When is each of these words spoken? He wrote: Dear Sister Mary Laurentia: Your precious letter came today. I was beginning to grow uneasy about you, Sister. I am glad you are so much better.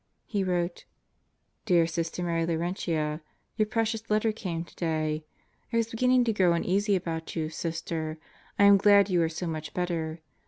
He 0.25 0.43
wrote: 0.43 0.85
Dear 1.67 1.85
Sister 1.85 2.23
Mary 2.23 2.43
Laurentia: 2.43 3.21
Your 3.55 3.67
precious 3.67 4.09
letter 4.09 4.31
came 4.31 4.63
today. 4.63 5.25
I 5.71 5.77
was 5.77 5.91
beginning 5.91 6.23
to 6.23 6.33
grow 6.33 6.53
uneasy 6.53 6.95
about 6.95 7.35
you, 7.35 7.49
Sister. 7.49 8.17
I 8.57 8.63
am 8.63 8.77
glad 8.77 9.11
you 9.11 9.21
are 9.21 9.29
so 9.29 9.45
much 9.45 9.75
better. 9.75 10.21